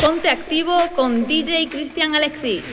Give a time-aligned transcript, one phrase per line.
[0.00, 2.64] Ponte activo con DJ Cristian Alexis.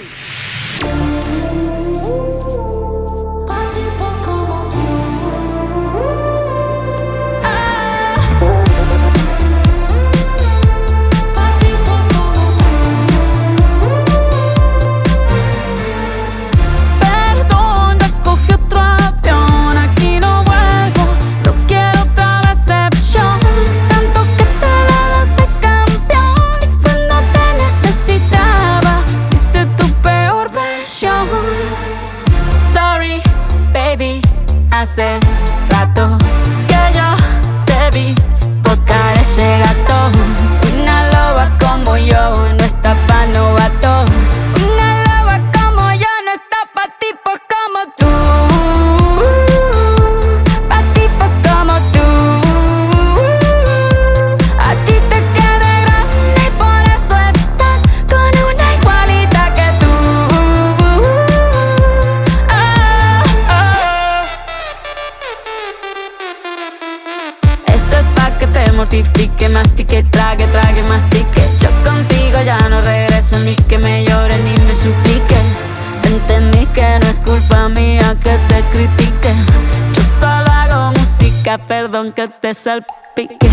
[82.53, 82.59] Que
[83.15, 83.52] te salpique.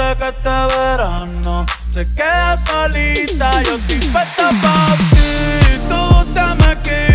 [0.00, 3.62] Dice que este verano se queda solita.
[3.64, 7.09] Yo estoy puesta pa' ti, tú te me quitas.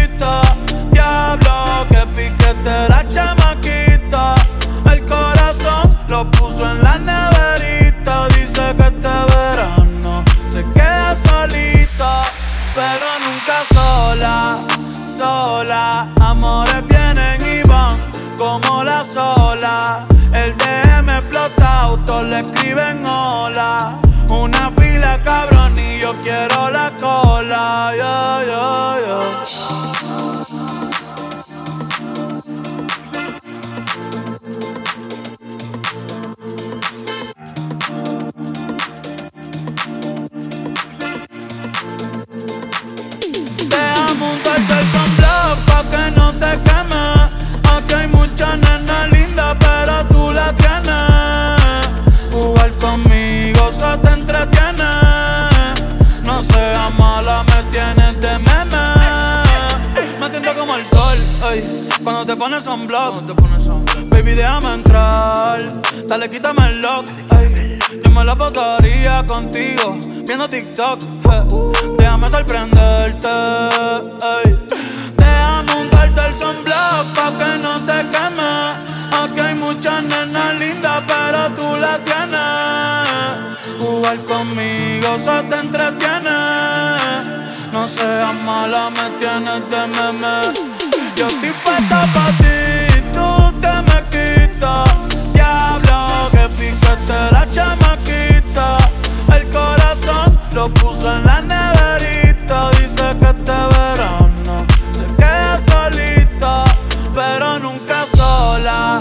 [62.05, 65.57] Cuando te pones te pones Baby, déjame entrar.
[66.07, 67.07] Dale, quítame el lock.
[68.03, 70.99] Yo me la pasaría contigo viendo TikTok.
[71.97, 73.27] Déjame sorprenderte.
[75.17, 78.53] Déjame untarte el sunblock pa' que no te queme.
[79.23, 83.79] Aquí hay muchas nenas lindas, pero tú la tienes.
[83.79, 86.37] Jugar conmigo se te entretiene.
[87.73, 90.74] No seas mala, me tienes de meme.
[91.15, 95.33] Yo estoy puesta pa' ti, tú te me quitas.
[95.33, 98.77] Diablo, que piquete la chamaquita.
[99.33, 102.69] El corazón lo puso en la neverita.
[102.71, 106.65] Dice que este verano se queda solita,
[107.13, 108.99] pero nunca sola,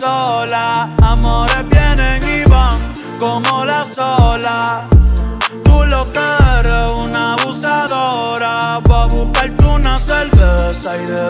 [0.00, 0.90] sola.
[1.02, 2.78] Amores vienen y van
[3.20, 4.88] como la sola.
[5.62, 6.20] Tú lo que
[6.58, 8.80] eres una abusadora.
[8.90, 11.28] Va a buscarte una cerveza y de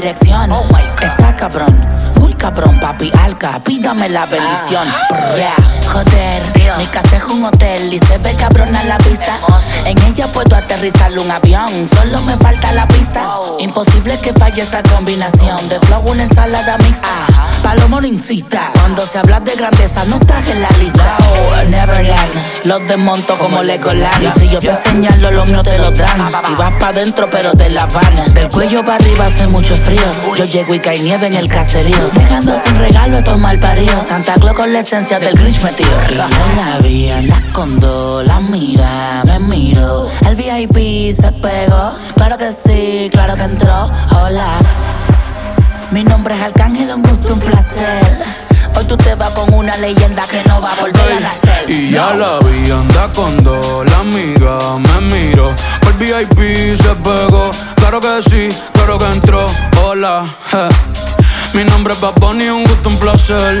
[0.00, 0.50] dirección.
[0.50, 0.64] Oh.
[1.02, 1.74] Está cabrón,
[2.18, 3.60] muy cabrón, papi alca.
[3.62, 4.88] Pídame la bendición.
[5.10, 5.54] Brr, yeah.
[5.92, 6.78] Joder, Dios.
[6.78, 9.38] mi casa es un hotel y se ve cabrón a la vista.
[9.84, 13.26] En ella puedo aterrizar un avión, solo me falta la pista.
[13.58, 17.08] Imposible que falle esta combinación de flow, una ensalada mixta.
[17.70, 21.16] Palomo no incita, cuando se habla de grandeza no estás en la lista.
[21.20, 24.24] Oh, Neverland, los desmonto como Legoland.
[24.24, 26.32] Y si yo te señalo, los míos te lo dan.
[26.50, 28.34] Y vas pa' dentro, pero te la van.
[28.34, 30.02] Del cuello para arriba hace mucho frío.
[30.36, 32.10] Yo llego y cae nieve en el caserío.
[32.12, 34.02] Dejando sin regalo a tomar parido.
[34.02, 35.90] Santa Claus con la esencia del Grinch metido.
[36.10, 36.16] Y yo
[36.56, 40.10] la vi, con dos, la mira, me miro.
[40.26, 43.88] El VIP se pegó, claro que sí, claro que entró.
[44.10, 44.58] Hola.
[45.90, 48.16] Mi nombre es Arcángel, un gusto, un placer.
[48.76, 51.68] Hoy tú te vas con una leyenda que no va a volver a nacer.
[51.68, 55.52] Y ya la vi, anda con dos, la amiga me miró.
[55.82, 59.46] El VIP se pegó, claro que sí, claro que entró.
[59.82, 61.58] Hola, je.
[61.58, 63.60] mi nombre es Bad Bunny, un gusto, un placer.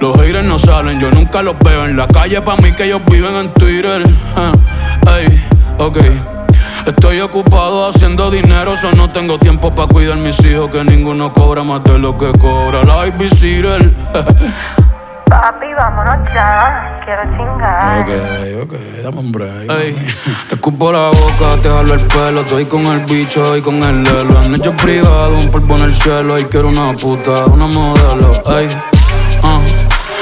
[0.00, 2.40] Los haters no salen, yo nunca los veo en la calle.
[2.42, 4.02] Pa' mí que ellos viven en Twitter.
[4.36, 4.52] Ah,
[5.18, 5.42] Ey,
[5.78, 5.98] ok.
[6.86, 10.70] Estoy ocupado haciendo dinero, so no tengo tiempo para cuidar mis hijos.
[10.70, 13.92] Que ninguno cobra más de lo que cobra la babysitter.
[15.28, 17.00] Papi, vámonos ya.
[17.04, 18.00] Quiero chingar.
[18.00, 18.10] Ok,
[18.62, 18.72] ok,
[19.02, 19.70] dame un break.
[19.70, 19.96] Ey,
[20.48, 22.40] te escupo la boca, te jalo el pelo.
[22.42, 24.38] Estoy con el bicho y con el lelo.
[24.38, 26.38] Han hecho privado, un polvo en el cielo.
[26.38, 28.30] Y quiero una puta, una modelo.
[28.56, 28.68] Ey,
[29.42, 29.60] ah,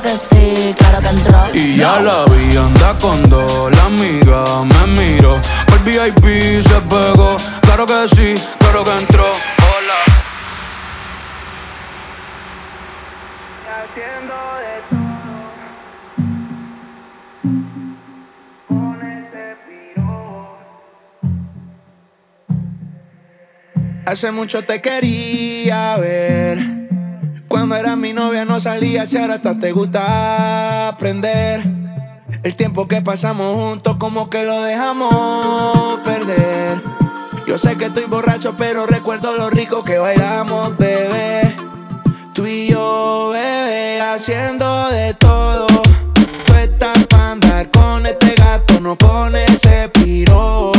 [0.00, 1.54] claro que sí, claro que entró.
[1.54, 5.40] Y ya la vi, anda con dos, la amiga me miró.
[5.72, 9.24] El VIP se pegó, claro que sí, claro que entró.
[9.24, 9.94] Hola.
[24.06, 26.77] hace mucho te quería ver.
[27.48, 31.64] Cuando era mi novia no salías y ahora hasta te gusta aprender.
[32.42, 36.82] El tiempo que pasamos juntos como que lo dejamos perder.
[37.46, 41.56] Yo sé que estoy borracho pero recuerdo lo rico que bailamos, bebé.
[42.34, 45.66] Tú y yo, bebé, haciendo de todo.
[46.44, 50.77] Tú estás para andar con este gato, no con ese piro.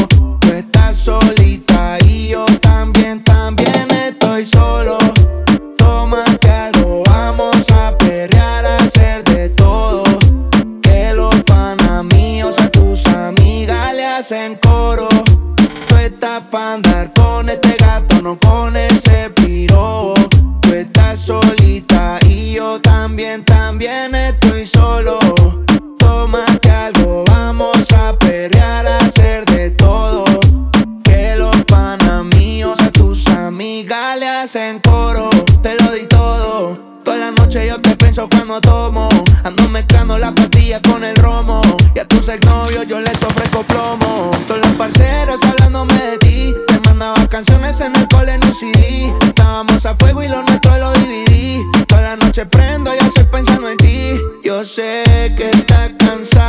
[38.27, 39.07] Cuando tomo.
[39.43, 41.61] Ando mezclando las pastillas con el romo.
[41.95, 44.31] Y a tus exnovios yo les ofrezco plomo.
[44.47, 46.55] Todos los parceros hablándome de ti.
[46.67, 49.13] Te mandaba canciones en el cole en un CD.
[49.21, 51.63] Estábamos a fuego y lo nuestro lo dividí.
[51.87, 54.19] Toda la noche prendo y estoy pensando en ti.
[54.43, 56.48] Yo sé que estás cansada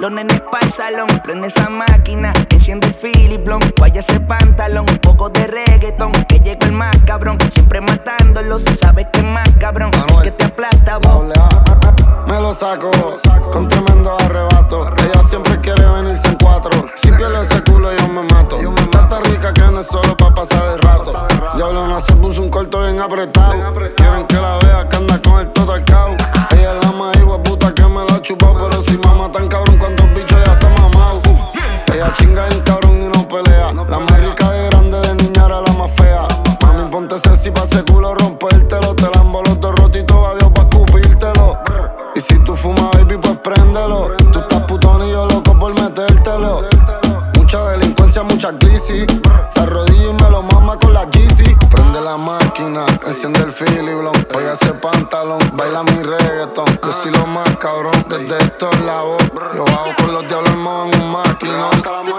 [0.00, 3.44] Los nenes pa'l salón, prende esa máquina, enciende el Philip
[3.80, 8.76] vaya ese pantalón, un poco de reggaetón, que llegó el más cabrón, siempre matándolo, si
[8.76, 9.90] sabes que es más cabrón,
[10.22, 11.24] que te aplasta vos.
[12.28, 12.90] Me lo saco
[13.50, 14.86] con tremendo arrebato.
[14.98, 16.84] Ella siempre quiere venirse en cuatro.
[16.94, 18.58] Si pierde ese culo, yo me mato.
[18.58, 21.26] Está rica que no es solo pa' pasar el rato.
[21.56, 23.54] Diablo, se puso un corto bien apretado.
[23.96, 26.16] Quieren que la vea que anda con el todo al.
[26.52, 28.68] Ella es la más hijo puta que me lo ha chupado.
[28.68, 28.98] Pero si
[32.08, 33.70] Ella chinga en cabrón y no pelea.
[33.74, 36.26] La más rica de grande, de niña era la más fea.
[36.62, 38.94] Mami, ponte sexy pa' ese culo rompértelo.
[38.94, 41.58] Te la los dos rotos y todavía pa' escupírtelo.
[42.14, 44.08] Y si tú fumas, baby, pues préndelo.
[44.32, 46.62] Tú estás putón y yo loco por metértelo.
[47.34, 49.04] Mucha delincuencia, mucha crisis.
[49.50, 49.66] Se
[56.48, 56.78] mi reggaeton.
[56.82, 59.22] Yo soy lo más cabrón desde estos lados.
[59.54, 62.17] Yo bajo con los diablos en un maquinón.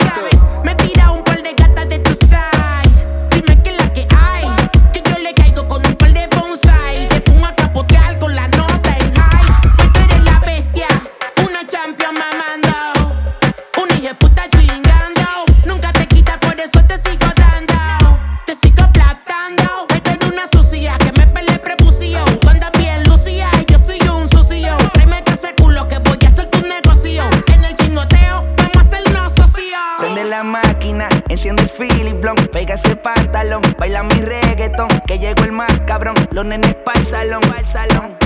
[36.39, 38.17] Los nenes pa'l salón, pa'l salón.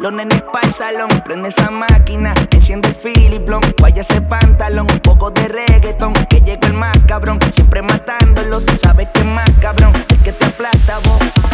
[0.00, 4.98] Los nenes pa'l salón, prende esa máquina, enciende el Philip Blanc, vaya ese pantalón, un
[4.98, 9.92] poco de reggaetón, que llegó el más cabrón, siempre matándolo, si sabes que más cabrón,
[9.94, 11.44] el que te aplasta vos.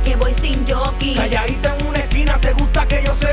[0.00, 1.14] que voy sin jockey.
[1.14, 3.27] Calladita en una esquina, te gusta que yo sea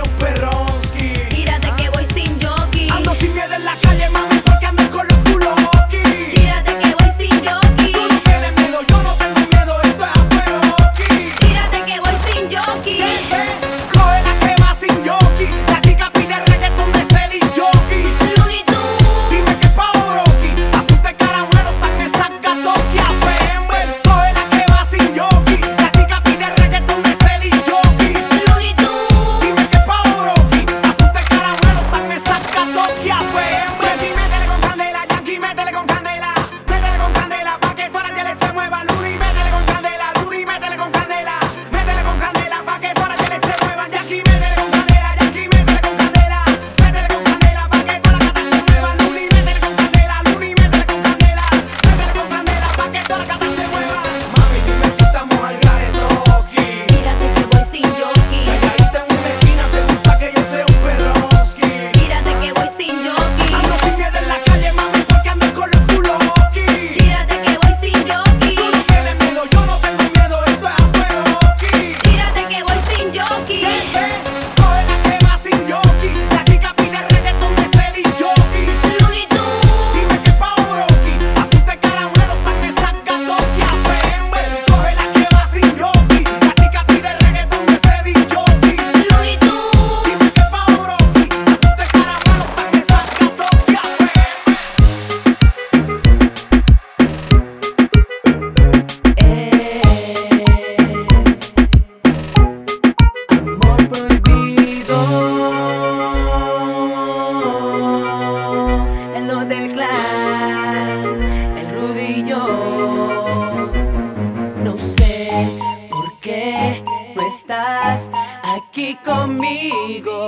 [118.94, 120.25] conmigo.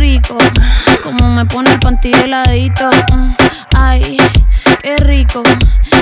[0.00, 0.38] rico.
[1.04, 2.88] Como me pone el panty heladito.
[3.76, 4.16] Ay,
[4.82, 5.42] qué rico.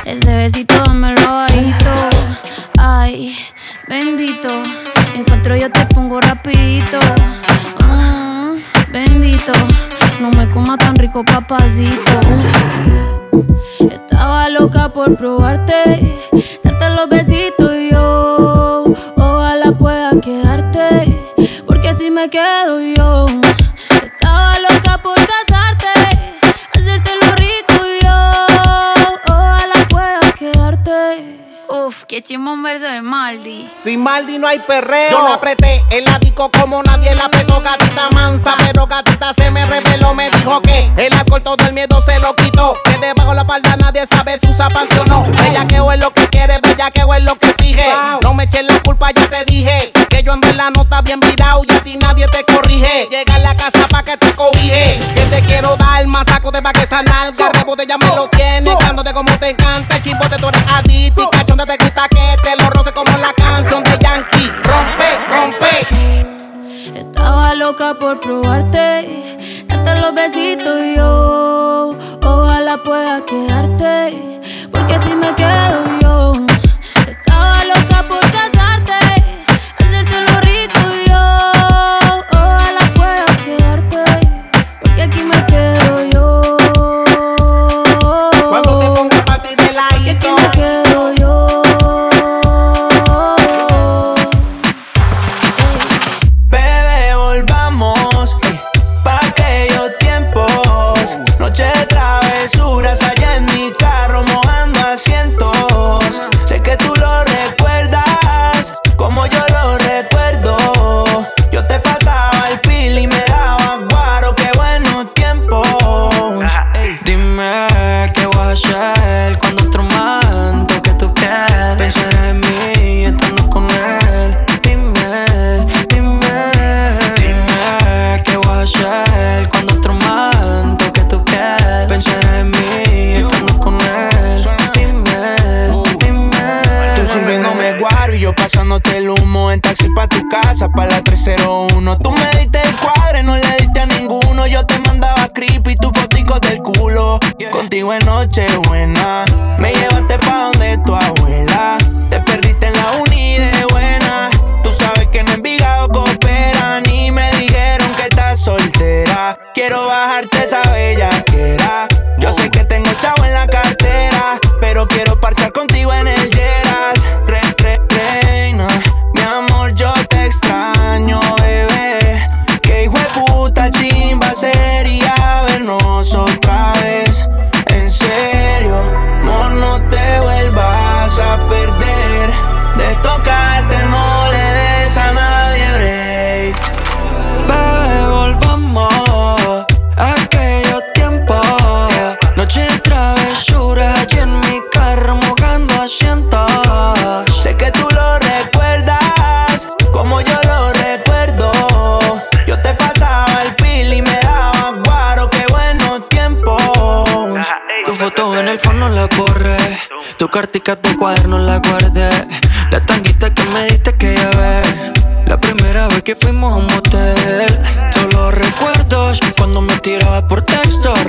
[0.04, 1.92] Ese besito me lo bajito.
[2.78, 3.37] Ay,
[3.88, 4.48] bendito.
[5.14, 6.98] Encuentro yo te pongo rapidito.
[7.88, 8.58] Mm,
[8.92, 9.52] bendito.
[10.20, 12.20] No me coma tan rico, papacito.
[13.80, 16.16] Estaba loca por probarte,
[16.62, 18.84] darte los besitos y yo.
[19.16, 21.16] Ojalá pueda quedarte,
[21.66, 23.47] porque si me quedo yo.
[32.09, 33.68] que chimba verso de Maldi.
[33.75, 35.11] Sin Maldi no hay perreo.
[35.11, 38.55] Yo la apreté el ático como nadie la apretó, gatita mansa.
[38.57, 38.62] Ah.
[38.66, 42.35] Pero gatita se me reveló, me dijo que el alcohol todo el miedo se lo
[42.35, 42.79] quitó.
[42.85, 45.23] Que debajo la palda nadie sabe si usa panty o no.
[45.25, 47.87] Bellaqueo es lo que quiere, bellaqueo es lo que exige.
[48.23, 49.92] No me eches la culpa, ya te dije.
[50.09, 53.07] Que yo en verdad no está bien virado y a ti nadie te corrige.
[53.11, 54.99] Llega a la casa pa' que te cobije.
[55.14, 56.62] Que te quiero dar más saco de
[68.09, 68.88] por probarte.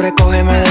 [0.10, 0.69] recógeme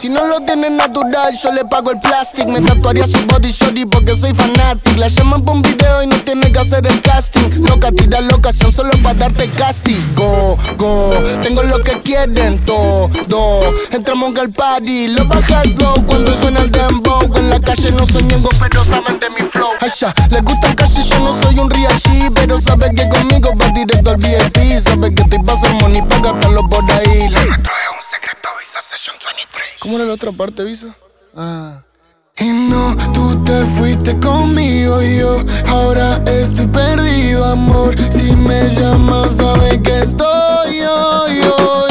[0.00, 2.46] Si no lo tiene natural, yo le pago el plastic.
[2.48, 4.98] Me tatuaría su body shorty porque soy fanatic.
[4.98, 7.62] La llaman por un video y no tiene que hacer el casting.
[7.66, 10.02] Loca, tira la ocasión solo para darte castigo.
[10.16, 13.10] Go, go, tengo lo que quieren todo.
[13.90, 17.20] Entramos al party, lo bajas low cuando suena el dembow.
[17.36, 19.70] En la calle no soy ñengo, pero saben de mi flow.
[19.80, 23.50] Ay, ya, les gusta casi yo no soy un real G, pero sabe que conmigo
[23.60, 24.78] va directo al VIP.
[24.82, 27.30] Sabe que te pasa money, para gastarlo por ahí.
[29.80, 30.94] ¿Cómo era la otra parte, Visa?
[31.34, 31.82] Ah.
[32.38, 37.94] Y no, tú te fuiste conmigo y yo ahora estoy perdido, amor.
[38.10, 41.81] Si me llamas, sabes que estoy yo, yo.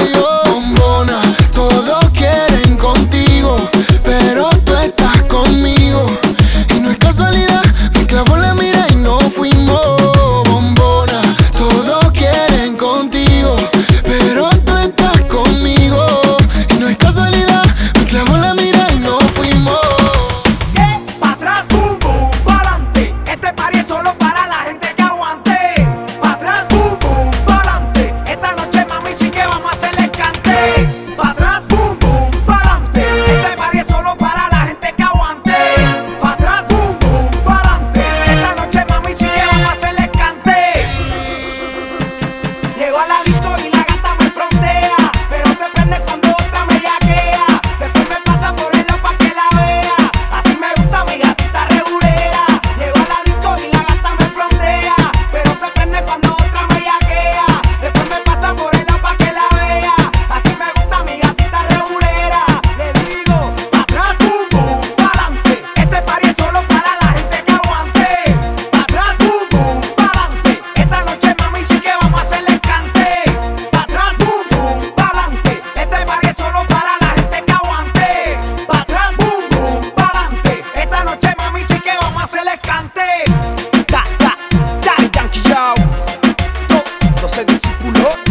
[87.32, 88.31] se disipulo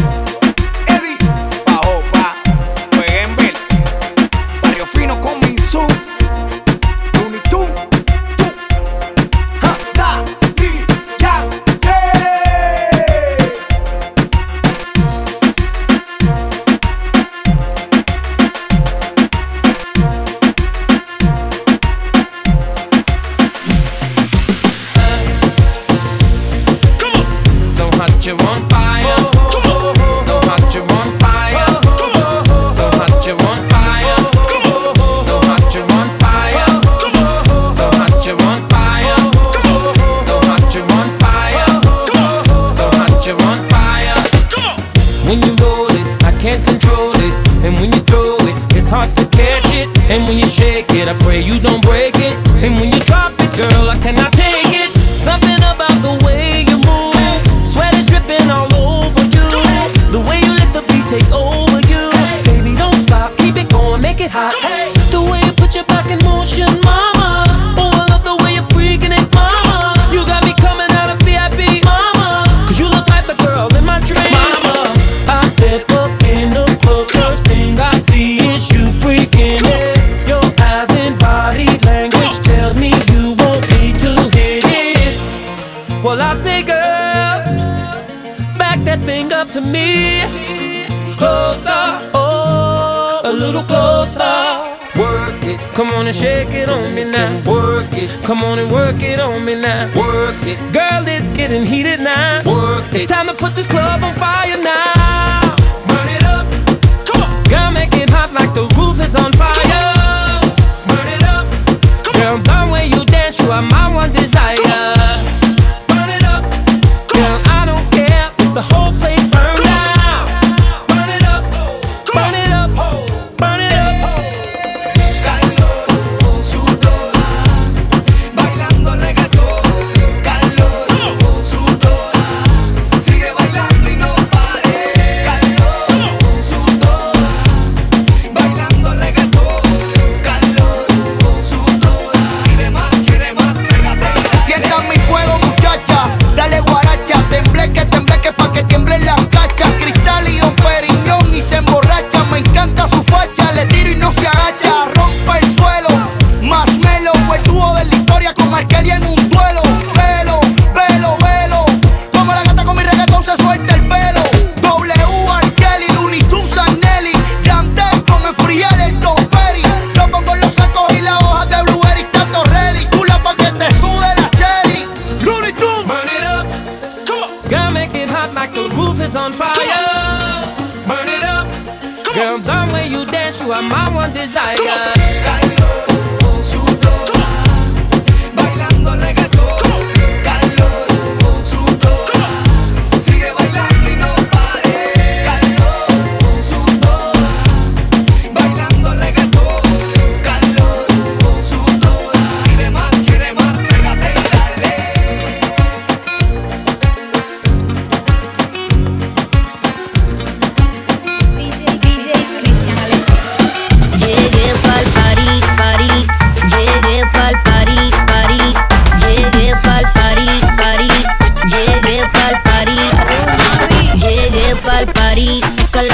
[112.21, 115.00] Girl, mind when you dance, you are my one desire.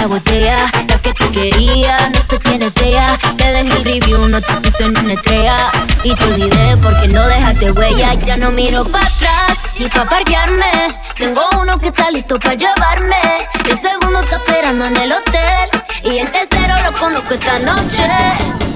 [0.09, 4.52] La que tú querías, no sé quién es ella, te dejé el review, no te
[4.54, 5.57] puse ni una estrella,
[6.04, 10.96] y te olvidé porque no dejaste huella, ya no miro para atrás, ni pa' parquearme,
[11.18, 13.16] tengo uno que está listo para llevarme,
[13.68, 15.70] el segundo está esperando en el hotel,
[16.04, 18.76] y el tercero lo conozco esta noche.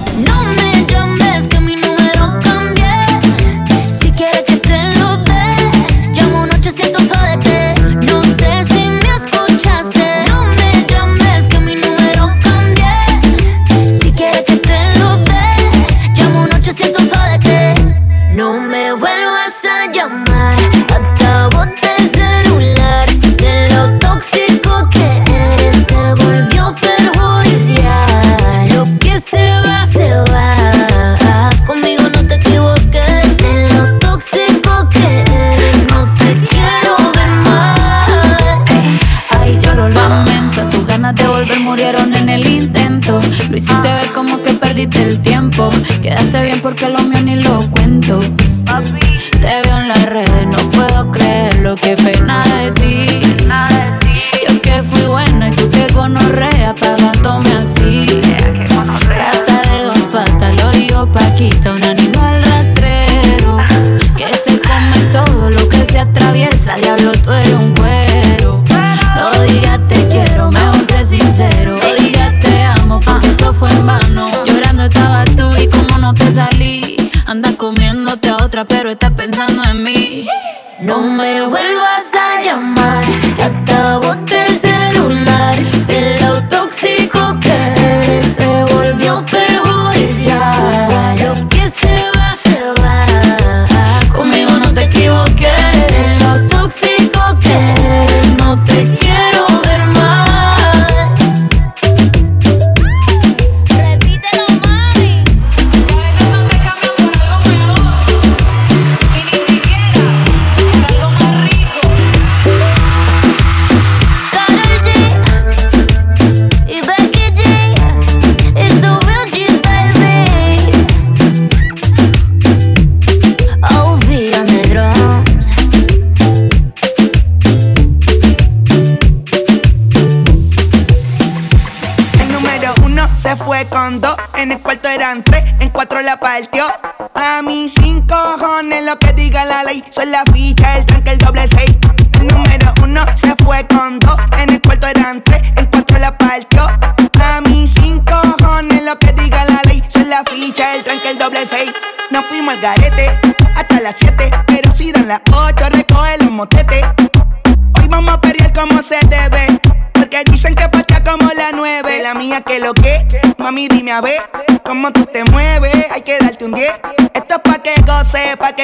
[46.81, 47.10] Quedaste bien porque lo mío ni lo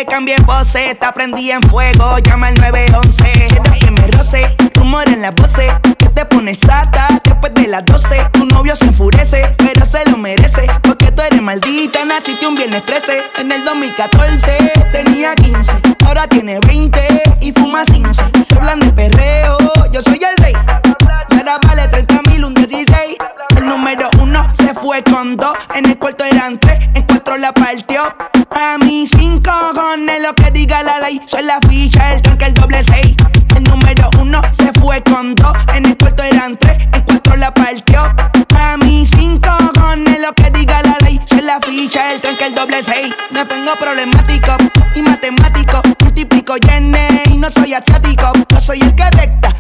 [0.08, 0.88] cambie voces.
[0.92, 3.24] Está prendí en fuego, llama al 911.
[3.50, 4.42] Quiero que me roce,
[4.76, 5.72] rumor en las voces.
[5.98, 8.18] Que te pones sata después de las 12.
[8.32, 10.66] Tu novio se enfurece, pero se lo merece.
[10.82, 13.20] Porque tú eres maldita, naciste un viernes 13.
[13.40, 14.58] En el 2014
[14.92, 15.72] tenía 15,
[16.06, 17.00] ahora tiene 20
[17.42, 18.24] y fuma 15.
[18.44, 19.58] Se hablan de perreo,
[19.92, 20.54] yo soy el rey.
[21.30, 23.18] Y ahora vale 30 mil, un 16.
[23.58, 25.56] El número uno se fue con dos.
[25.76, 26.37] En el cuarto eran
[31.26, 33.16] Soy la ficha, el tranque, el doble seis.
[33.56, 35.56] El número uno se fue con dos.
[35.74, 38.14] En el cuarto eran tres, en cuatro la partió.
[38.60, 41.18] A mí sin cojones lo que diga la ley.
[41.26, 43.16] Soy la ficha, el tranque, el doble seis.
[43.32, 44.58] Me pongo problemático
[44.96, 45.82] y matemático.
[46.02, 48.34] Multiplico llene y no soy asiático.
[48.50, 49.56] Yo soy el que recta,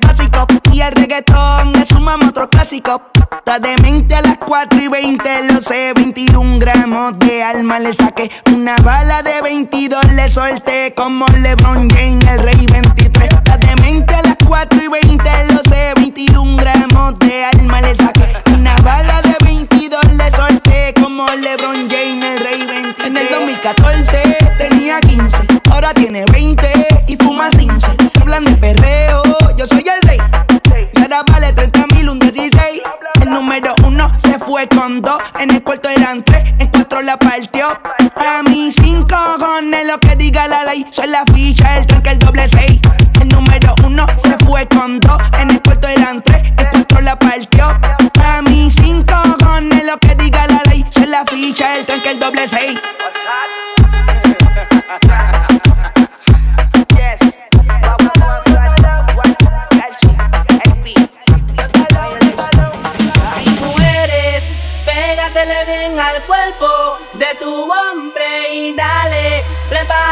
[0.00, 0.46] básico.
[0.72, 3.02] Y el reggaetón es un mamá otro clásico.
[3.30, 5.92] Está de mente a las 4 y 20, lo sé.
[5.94, 8.30] 21 gramos de alma le saqué.
[8.46, 10.94] Una bala de 22 le solté.
[10.96, 13.28] Como LeBron James, el rey 23.
[13.28, 15.92] Está de mente a las 4 y 20, lo sé.
[15.96, 18.26] 21 gramos de alma le saqué.
[18.54, 20.94] Una bala de 22 le solté.
[21.00, 23.06] Como LeBron James, el rey 23.
[23.06, 24.22] En el 2014
[24.58, 25.46] tenía 15.
[25.70, 26.24] Ahora tiene
[29.62, 30.18] yo soy el rey.
[30.92, 32.82] Y ahora vale 30 mil, un 16.
[33.20, 35.20] El número uno se fue con dos.
[35.38, 37.68] En el cuarto eran tres, en cuatro la partió.
[38.16, 40.84] A mí cinco con lo que diga la ley.
[40.90, 42.80] Soy la ficha, el tanque, el doble seis.
[43.20, 45.20] El número uno se fue con dos.
[45.40, 47.78] En el cuarto eran tres, en cuatro la partió.
[48.24, 50.84] A mí cinco con lo que diga la ley.
[50.90, 52.80] Soy la ficha, el tanque, el doble seis.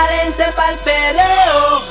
[0.00, 1.89] párense pa'l peleo.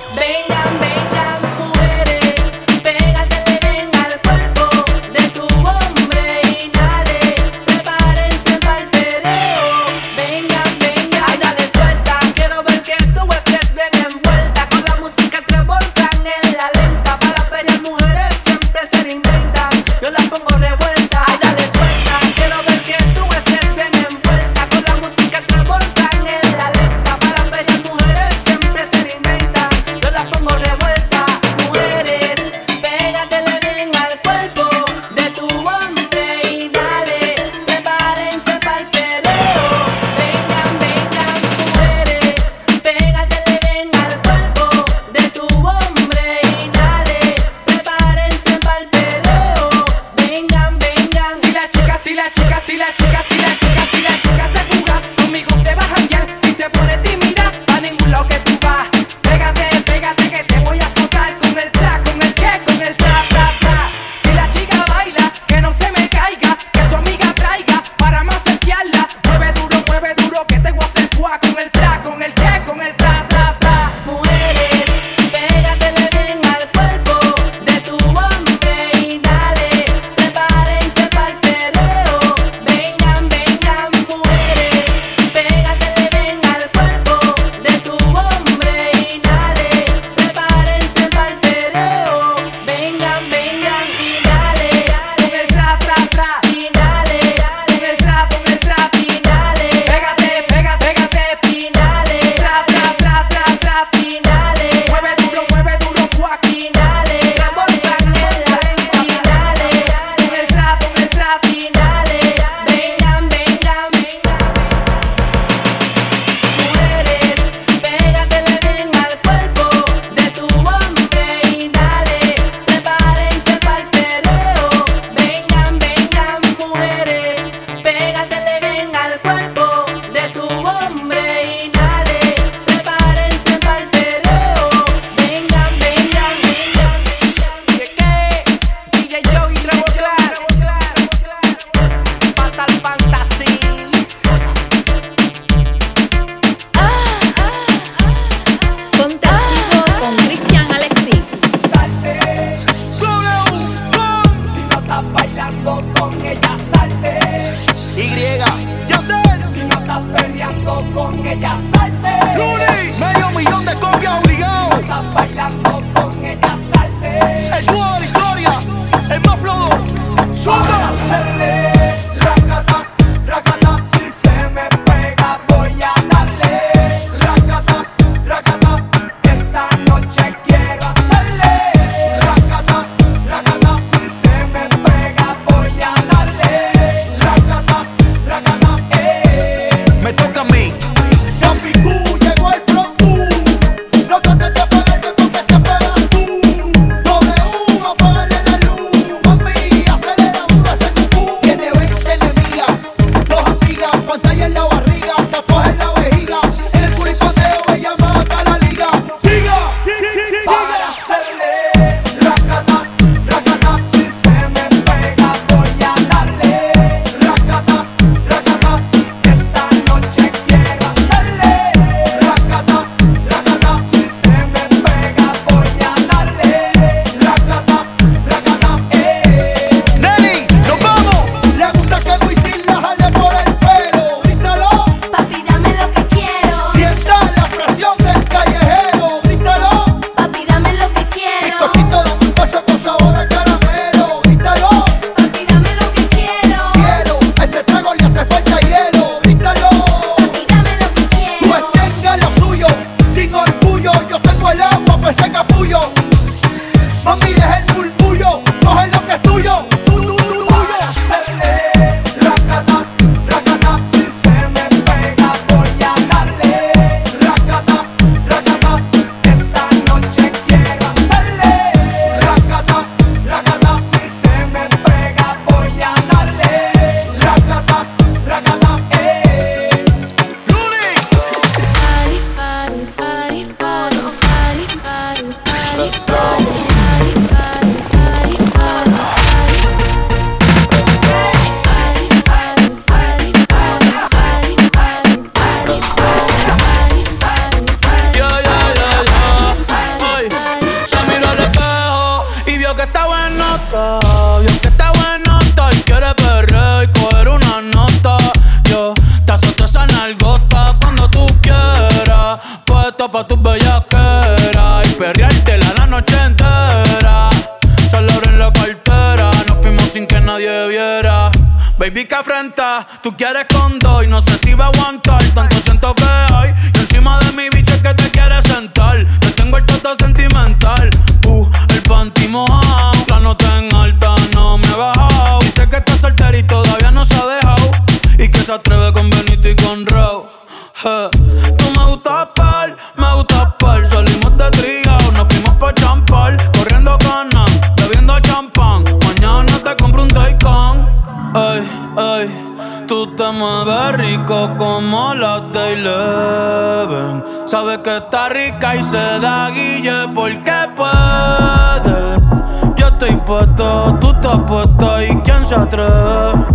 [363.40, 366.46] Puesto, tú estás puesta y quién se atreve.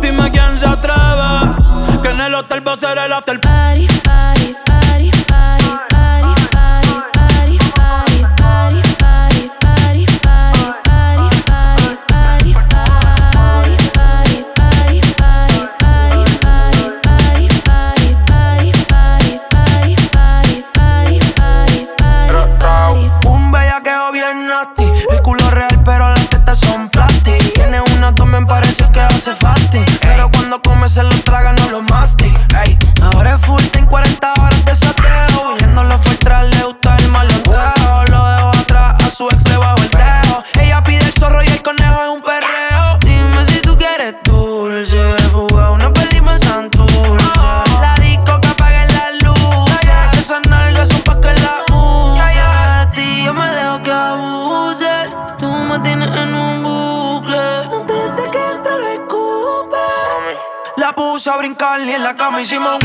[0.00, 2.00] Dime quién se atreve.
[2.02, 3.86] Que en el hotel va a ser el after Party,
[62.10, 62.82] la cama hicimos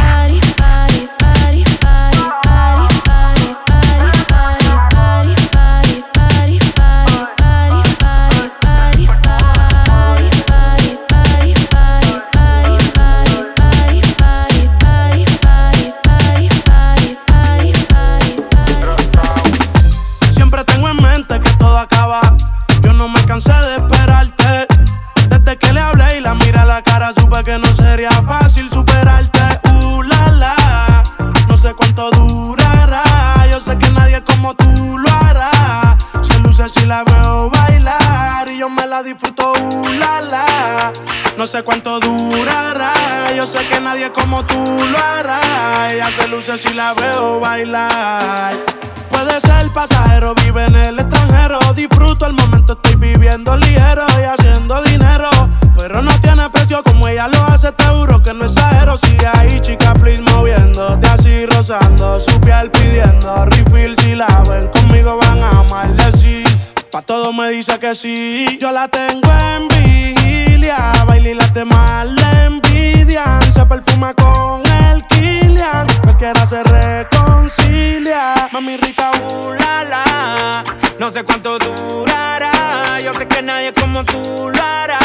[46.36, 48.54] Ella se luce si la veo bailar.
[49.10, 51.60] Puede ser pasajero, vive en el extranjero.
[51.74, 55.30] Disfruto el momento, estoy viviendo ligero y haciendo dinero.
[55.78, 58.98] Pero no tiene precio como ella lo hace, te juro que no exagero.
[58.98, 63.96] Sigue ahí, chica, please, moviéndote así, rozando su piel pidiendo refill.
[64.00, 66.48] Si la ven conmigo, van a maldecir.
[66.92, 68.58] Pa' todo me dice que sí.
[68.60, 70.92] Yo la tengo en vigilia.
[71.06, 73.42] Baila y las demás le envidian.
[73.54, 74.65] Se perfuma con
[75.66, 75.88] el Kilian.
[76.04, 78.50] Cualquiera se reconcilia.
[78.52, 80.64] Mami rica, uh, la.
[81.00, 83.00] No sé cuánto durará.
[83.04, 85.00] Yo sé que nadie como tú lo hará.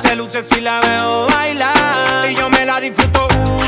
[0.00, 2.30] Se luce si la veo bailar.
[2.30, 3.62] Y yo me la disfruto, uh.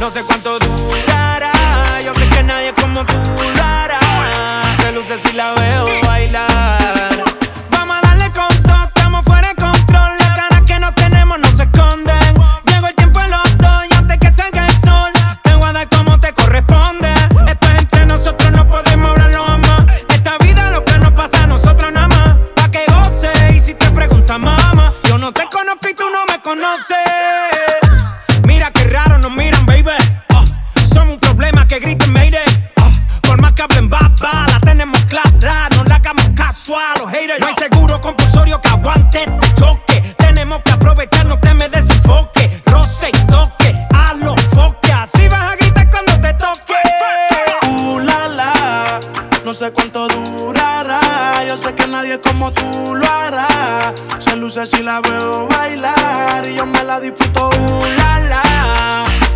[0.00, 1.50] No sé cuánto durará.
[2.04, 3.18] Yo sé que nadie como tú
[3.56, 3.98] lo hará.
[4.80, 7.45] Se luce si la veo bailar.
[28.44, 29.90] Mira qué raro nos miran, baby.
[30.28, 30.44] Ah,
[30.94, 32.72] somos un problema que griten, mayday.
[32.76, 32.88] Ah,
[33.22, 35.68] por más que hablen baba, la tenemos clara.
[35.74, 37.40] No la hagamos caso a los haters.
[37.40, 40.14] No hay seguro compulsorio que aguante este choque.
[40.18, 42.62] Tenemos que aprovechar, no te me desenfoque.
[42.66, 44.92] Roce y toque, hazlo foque.
[44.92, 46.74] Así vas a gritar cuando te toque.
[47.70, 49.00] Uh, la, la.
[49.44, 50.06] No sé cuánto
[52.06, 53.46] nadie como tú lo hará.
[54.20, 56.46] Se luce si la veo bailar.
[56.46, 57.48] Y yo me la disfruto.
[57.48, 58.42] Uh, la, la.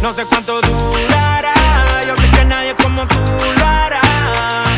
[0.02, 1.52] No sé cuánto durará.
[2.06, 3.18] Yo sé que nadie como tú
[3.58, 4.00] lo hará.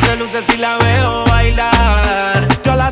[0.05, 2.49] Se luce si la veo bailar.
[2.65, 2.91] Yo la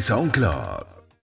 [0.00, 0.89] SoundCloud.